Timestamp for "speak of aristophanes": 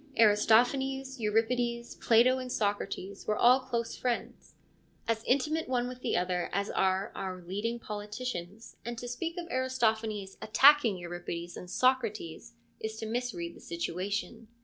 9.07-10.37